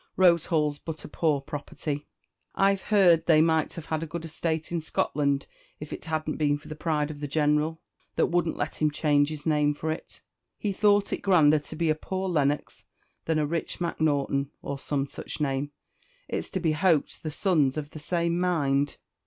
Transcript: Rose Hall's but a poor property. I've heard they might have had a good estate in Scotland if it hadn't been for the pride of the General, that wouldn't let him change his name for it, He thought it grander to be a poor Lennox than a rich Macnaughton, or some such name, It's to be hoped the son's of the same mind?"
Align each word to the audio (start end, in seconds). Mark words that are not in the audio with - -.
Rose 0.17 0.47
Hall's 0.47 0.79
but 0.79 1.05
a 1.05 1.07
poor 1.07 1.41
property. 1.41 2.07
I've 2.55 2.81
heard 2.81 3.27
they 3.27 3.39
might 3.39 3.73
have 3.73 3.85
had 3.85 4.01
a 4.01 4.07
good 4.07 4.25
estate 4.25 4.71
in 4.71 4.81
Scotland 4.81 5.45
if 5.79 5.93
it 5.93 6.05
hadn't 6.05 6.37
been 6.37 6.57
for 6.57 6.67
the 6.67 6.75
pride 6.75 7.11
of 7.11 7.19
the 7.19 7.27
General, 7.27 7.79
that 8.15 8.25
wouldn't 8.25 8.57
let 8.57 8.81
him 8.81 8.89
change 8.89 9.29
his 9.29 9.45
name 9.45 9.75
for 9.75 9.91
it, 9.91 10.23
He 10.57 10.73
thought 10.73 11.13
it 11.13 11.21
grander 11.21 11.59
to 11.59 11.75
be 11.75 11.91
a 11.91 11.93
poor 11.93 12.27
Lennox 12.29 12.83
than 13.25 13.37
a 13.37 13.45
rich 13.45 13.79
Macnaughton, 13.79 14.49
or 14.63 14.79
some 14.79 15.05
such 15.05 15.39
name, 15.39 15.71
It's 16.27 16.49
to 16.49 16.59
be 16.59 16.71
hoped 16.71 17.21
the 17.21 17.29
son's 17.29 17.77
of 17.77 17.91
the 17.91 17.99
same 17.99 18.39
mind?" 18.39 18.97